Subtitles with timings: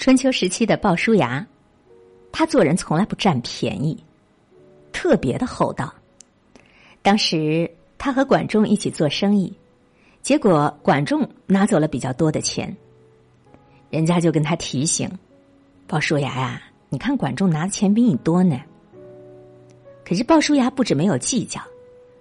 [0.00, 1.46] 春秋时期的鲍叔牙，
[2.32, 4.02] 他做人从来不占便宜，
[4.92, 5.92] 特别的厚道。
[7.02, 9.54] 当时他和管仲一起做生意，
[10.22, 12.74] 结果管仲拿走了比较多的钱，
[13.90, 15.06] 人家就跟他提醒
[15.86, 18.58] ：“鲍叔牙呀，你看管仲拿的钱比你多呢。”
[20.02, 21.60] 可是鲍叔牙不止没有计较，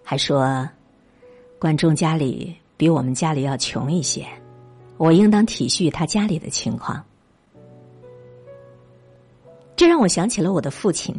[0.04, 0.70] 还说
[1.58, 4.28] ：“管仲家里比我们家里要穷一些，
[4.98, 7.02] 我应当体恤他家里的情况。”
[9.80, 11.16] 这让我想起了我的父亲。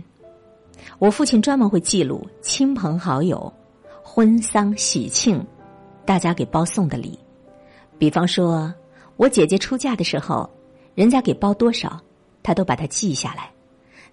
[0.99, 3.51] 我父亲专门会记录亲朋好友、
[4.03, 5.43] 婚丧喜庆，
[6.05, 7.19] 大家给包送的礼。
[7.97, 8.71] 比方说，
[9.17, 10.47] 我姐姐出嫁的时候，
[10.95, 11.99] 人家给包多少，
[12.43, 13.51] 他都把它记下来。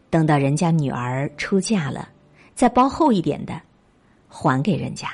[0.09, 2.07] 等到人家女儿出嫁了，
[2.55, 3.61] 再包厚一点的，
[4.29, 5.09] 还给人家。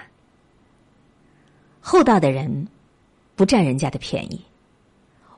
[1.81, 2.67] 厚道的人
[3.35, 4.39] 不占人家的便宜，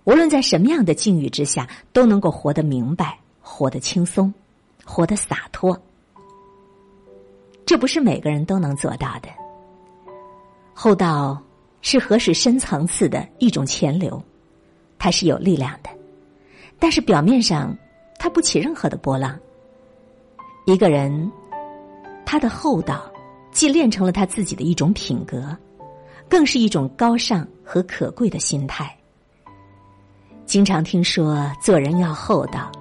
[0.03, 3.17] 无论在什么样的境遇之下，都能够活得明白。
[3.47, 4.33] 活得轻松，
[4.83, 5.79] 活得洒脱，
[7.63, 9.29] 这不是每个人都能做到的。
[10.73, 11.39] 厚道
[11.81, 14.21] 是河水深层次的一种潜流，
[14.97, 15.89] 它是有力量的，
[16.79, 17.73] 但是表面上
[18.17, 19.39] 它不起任何的波浪。
[20.65, 21.31] 一个人
[22.25, 23.09] 他的厚道，
[23.51, 25.55] 既练成了他自己的一种品格，
[26.27, 28.93] 更是一种高尚和可贵的心态。
[30.47, 32.71] 经常听说做人要厚道。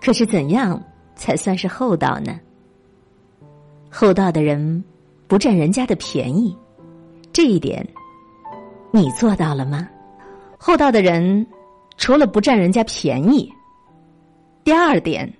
[0.00, 0.82] 可是怎样
[1.14, 2.38] 才算是厚道呢？
[3.90, 4.84] 厚道的人
[5.26, 6.56] 不占人家的便宜，
[7.32, 7.86] 这一点
[8.90, 9.88] 你做到了吗？
[10.58, 11.46] 厚道的人
[11.96, 13.50] 除了不占人家便宜，
[14.64, 15.32] 第二点，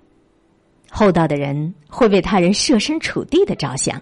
[0.91, 4.01] 厚道的人会为他人设身处地的着想。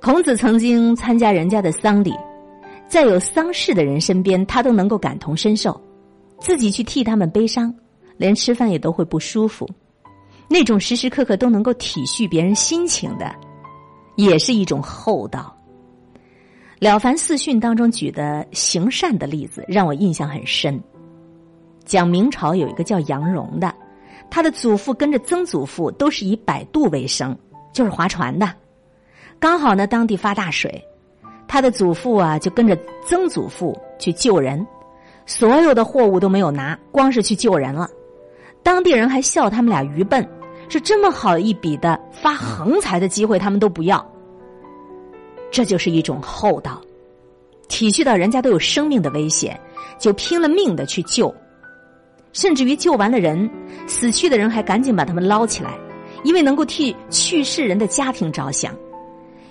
[0.00, 2.12] 孔子曾经参加人家的丧礼，
[2.88, 5.80] 在有丧事的人身边，他都能够感同身受，
[6.40, 7.72] 自己去替他们悲伤。
[8.22, 9.68] 连吃饭也都会不舒服，
[10.46, 13.34] 那种时时刻刻都能够体恤别人心情的，
[14.14, 15.52] 也是一种厚道。
[16.78, 20.80] 《了凡四训》当中举的行善的例子让我印象很深。
[21.84, 23.74] 讲明朝有一个叫杨荣的，
[24.30, 27.36] 他的祖父跟着曾祖父都是以摆渡为生，
[27.72, 28.48] 就是划船的。
[29.40, 30.80] 刚好呢，当地发大水，
[31.48, 34.64] 他的祖父啊就跟着曾祖父去救人，
[35.26, 37.88] 所有的货物都没有拿，光是去救人了。
[38.62, 40.26] 当地人还笑他们俩愚笨，
[40.68, 44.04] 是这么好一笔的发横财的机会，他们都不要。
[45.50, 46.80] 这就是一种厚道，
[47.68, 49.58] 体恤到人家都有生命的危险，
[49.98, 51.34] 就拼了命的去救，
[52.32, 53.50] 甚至于救完了人，
[53.86, 55.76] 死去的人还赶紧把他们捞起来，
[56.24, 58.74] 因为能够替去世人的家庭着想。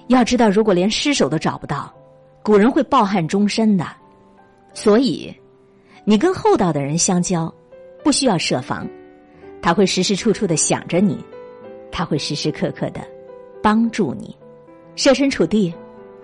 [0.07, 1.93] 要知道，如果连尸首都找不到，
[2.41, 3.85] 古人会抱憾终身的。
[4.73, 5.31] 所以，
[6.03, 7.53] 你跟厚道的人相交，
[8.03, 8.87] 不需要设防。
[9.61, 11.23] 他会时时处处的想着你，
[11.91, 13.01] 他会时时刻刻的
[13.61, 14.35] 帮助你，
[14.95, 15.73] 设身处地，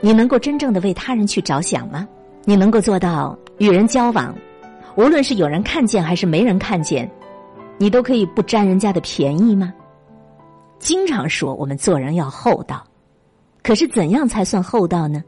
[0.01, 2.07] 你能够真正的为他人去着想吗？
[2.45, 4.35] 你能够做到与人交往，
[4.95, 7.09] 无论是有人看见还是没人看见，
[7.77, 9.73] 你都可以不占人家的便宜吗？
[10.79, 12.83] 经常说我们做人要厚道，
[13.61, 15.23] 可是怎样才算厚道呢？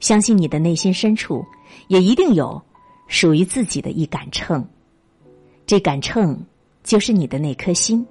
[0.00, 1.44] 相信你的内心深处
[1.88, 2.60] 也一定有
[3.06, 4.66] 属于自己的一杆秤，
[5.66, 6.36] 这杆秤。
[6.90, 8.04] 就是你的那颗心，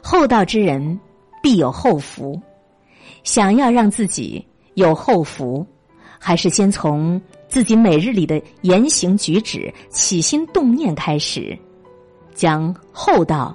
[0.00, 1.00] 厚道之人
[1.42, 2.40] 必有厚福。
[3.24, 5.66] 想要让自己有厚福，
[6.16, 11.58] 还是先从自己每日里的言行举止、起心动念开始，
[12.36, 13.52] 将厚道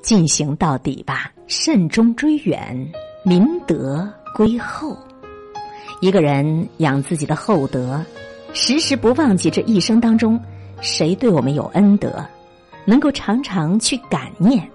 [0.00, 1.30] 进行到底吧。
[1.46, 2.74] 慎终追远，
[3.24, 4.96] 明德归厚。
[6.00, 8.02] 一个人养自己的厚德，
[8.54, 10.40] 时时不忘记这一生当中
[10.80, 12.24] 谁对我们有恩德。
[12.86, 14.66] 能够常常去感念，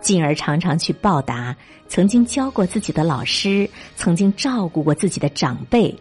[0.00, 1.54] 进而常常去报答
[1.86, 5.94] 曾经教过自己的老师，曾经照顾过自己的长辈，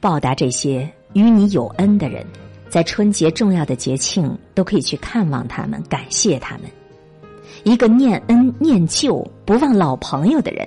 [0.00, 2.24] 报答这些与你有恩的人，
[2.68, 6.70] 在春节重要的节庆都可以去看望他们，感谢他们。
[7.64, 10.66] 一个念恩念旧、不忘老朋友的人，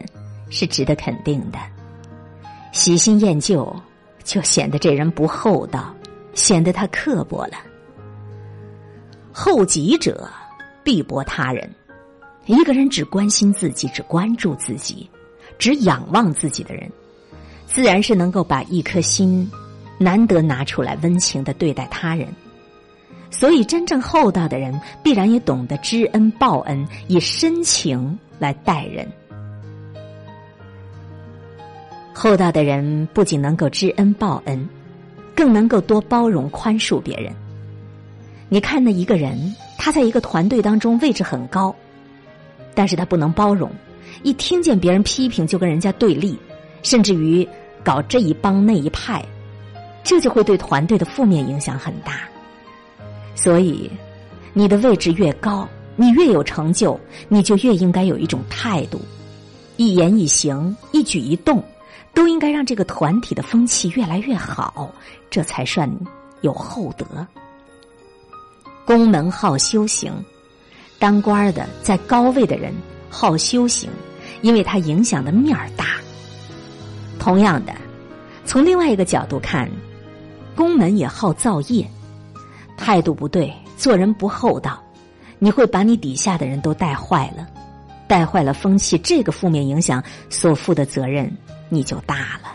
[0.49, 1.57] 是值得肯定的。
[2.73, 3.73] 喜新厌旧，
[4.25, 5.95] 就显得这人不厚道，
[6.33, 7.53] 显得他刻薄了。
[9.33, 10.29] 厚己者
[10.83, 11.69] 必薄他人。
[12.47, 15.09] 一个人只关心自己、只关注自己、
[15.59, 16.91] 只仰望自己的人，
[17.67, 19.49] 自然是能够把一颗心
[19.99, 22.27] 难得拿出来温情的对待他人。
[23.29, 29.07] 所以，真正厚道的人必然也懂得知恩报恩，以深情来待人。
[32.13, 34.67] 厚道的人不仅能够知恩报恩，
[35.33, 37.33] 更能够多包容宽恕别人。
[38.53, 41.73] 你看那一个人，他在一个团队当中位置很高，
[42.75, 43.71] 但是他不能包容，
[44.23, 46.37] 一听见别人批评就跟人家对立，
[46.83, 47.47] 甚至于
[47.81, 49.23] 搞这一帮那一派，
[50.03, 52.27] 这就会对团队的负面影响很大。
[53.35, 53.89] 所以，
[54.51, 55.65] 你的位置越高，
[55.95, 56.99] 你越有成就，
[57.29, 58.99] 你就越应该有一种态度，
[59.77, 61.63] 一言一行、一举一动，
[62.13, 64.93] 都应该让这个团体的风气越来越好，
[65.29, 65.89] 这才算
[66.41, 67.05] 有厚德。
[68.85, 70.11] 宫门好修行，
[70.99, 72.73] 当官的在高位的人
[73.09, 73.89] 好修行，
[74.41, 75.85] 因为他影响的面儿大。
[77.19, 77.73] 同样的，
[78.45, 79.69] 从另外一个角度看，
[80.55, 81.87] 宫门也好造业。
[82.75, 84.81] 态度不对，做人不厚道，
[85.37, 87.47] 你会把你底下的人都带坏了，
[88.07, 91.31] 带坏了风气，这个负面影响所负的责任
[91.69, 92.51] 你就大了。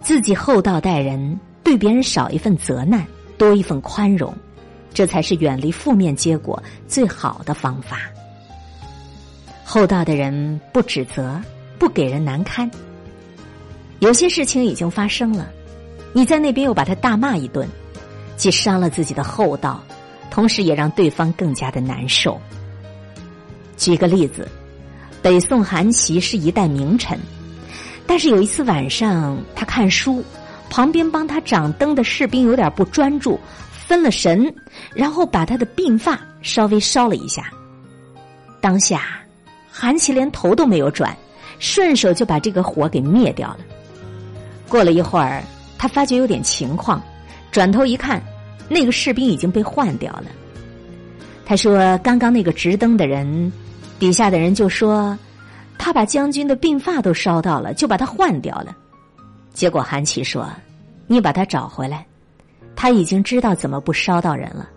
[0.00, 3.06] 自己厚道待人，对别人少一份责难，
[3.38, 4.34] 多一份宽容，
[4.96, 7.98] 这才是远离负面结果最好的方法。
[9.62, 11.38] 厚道的人不指责，
[11.78, 12.70] 不给人难堪。
[13.98, 15.50] 有些事情已经发生了，
[16.14, 17.68] 你在那边又把他大骂一顿。
[18.38, 19.82] 既伤了自己的厚道，
[20.30, 22.40] 同时也让对方更加的难受。
[23.76, 24.48] 举个例子，
[25.20, 27.18] 北宋韩琦是一代名臣，
[28.06, 30.24] 但是有一次晚上他看书，
[30.70, 33.38] 旁边帮他掌灯的士兵有点不专注，
[33.86, 34.52] 分了神，
[34.94, 37.48] 然后把他的鬓发稍微烧了一下。
[38.60, 39.02] 当下，
[39.70, 41.16] 韩琦连头都没有转，
[41.60, 43.58] 顺手就把这个火给灭掉了。
[44.68, 45.40] 过了一会儿，
[45.78, 47.00] 他发觉有点情况。
[47.52, 48.20] 转头一看，
[48.68, 50.24] 那个士兵已经被换掉了。
[51.44, 53.52] 他说：“刚刚那个执灯的人，
[54.00, 55.16] 底下的人就说，
[55.78, 58.76] 他把将军的鬓发都烧到了，就把他换掉了。”
[59.54, 60.50] 结果韩琦说
[61.06, 62.04] ：“你把他找回来，
[62.76, 64.70] 他已经知道怎么不烧到人了。”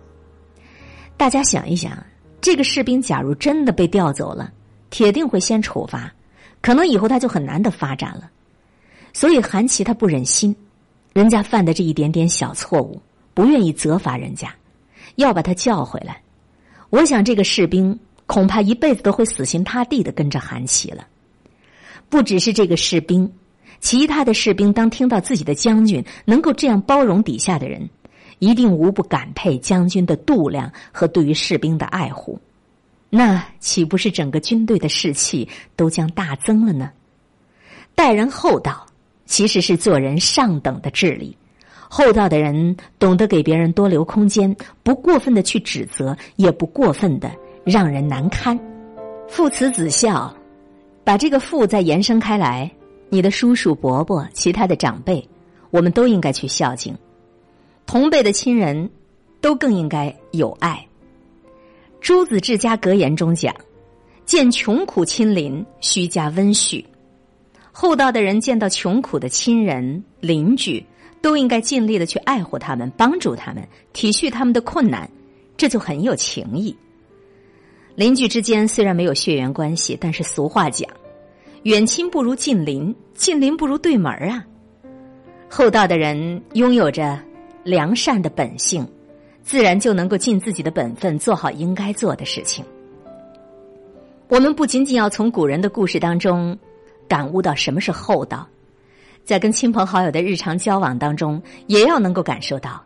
[1.16, 1.92] 大家想一想，
[2.40, 4.50] 这个士兵假如真的被调走了，
[4.88, 6.12] 铁定会先处罚，
[6.62, 8.30] 可能以后他就很难的发展了。
[9.12, 10.56] 所以韩琦他不忍心。
[11.12, 13.02] 人家犯的这一点点小错误，
[13.34, 14.54] 不愿意责罚人家，
[15.16, 16.22] 要把他叫回来。
[16.88, 21.04] 我想这个士兵恐怕一辈子都会死心塌地的跟着韩琦了。
[22.08, 23.30] 不只是这个士兵，
[23.80, 27.88] 其他的士兵当听到自己的将军能够这样包容底下的人，
[28.38, 32.38] 一定无不感佩将军的度量和对于士兵的爱护。
[33.08, 36.90] 那岂不是整个军队的士气都将大增了呢？
[37.94, 38.86] 待人厚道。
[39.26, 41.36] 其实是做人上等的智力，
[41.88, 44.52] 厚道的人懂得给别人多留空间，
[44.82, 47.30] 不过分的去指责，也不过分的
[47.64, 48.58] 让人难堪。
[49.28, 50.34] 父慈子孝，
[51.04, 52.68] 把这个父再延伸开来，
[53.12, 55.28] 你的叔叔伯伯、其他的长辈，
[55.70, 56.96] 我们都应该去孝敬。
[57.84, 58.88] 同辈的亲人，
[59.40, 60.86] 都更应该有爱。
[62.00, 63.52] 朱子治家格言中讲
[64.24, 66.84] ：“见穷苦亲邻，须加温煦。”
[67.72, 70.84] 厚道的人见到穷苦的亲人邻居，
[71.20, 75.10] 都应该尽力的去爱护他们，帮助他们，体恤他们的困难，
[75.56, 76.76] 这就很有情义。
[77.96, 80.88] 邻居之间虽然没有血缘关系，但是俗话讲，
[81.64, 84.44] 远亲不如近邻，近邻不如对门啊。
[85.48, 87.18] 厚道的人拥有着
[87.64, 88.86] 良善的本性，
[89.42, 92.64] 自然就能够尽自己的本分，做好应该做的事情。
[94.28, 96.58] 我们不仅仅要从古人的故事当中。
[97.08, 98.46] 感悟到什么是厚道，
[99.24, 102.80] 在跟亲朋好友的日常交往当中，也要能够感受到，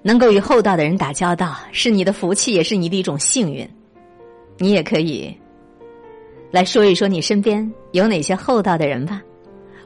[0.00, 3.68] 能够与厚道的人打交道是你的福气，也是你的一种幸运。
[4.56, 5.36] 你也可以
[6.52, 9.22] 来说一说你身边有哪些厚道的人吧，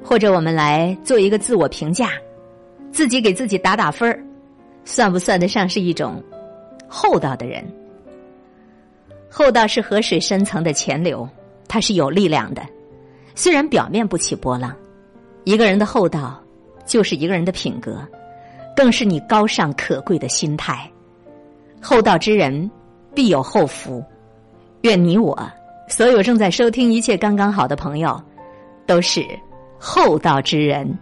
[0.03, 2.11] 或者我们来做一个自我评价，
[2.91, 4.21] 自己给自己打打分儿，
[4.85, 6.21] 算不算得上是一种
[6.89, 7.65] 厚道的人？
[9.31, 11.29] 厚道是河水深层的潜流，
[11.69, 12.63] 它是有力量的。
[13.37, 14.75] 虽然表面不起波浪，
[15.45, 16.43] 一个人的厚道，
[16.85, 18.05] 就是一个人的品格，
[18.75, 20.91] 更是你高尚可贵的心态。
[21.81, 22.69] 厚道之人
[23.15, 24.03] 必有厚福。
[24.83, 25.37] 愿你我
[25.89, 28.21] 所有正在收听一切刚刚好的朋友，
[28.87, 29.25] 都是
[29.79, 30.99] 厚道之人。